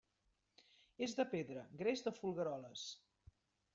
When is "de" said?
1.19-1.25, 2.07-2.17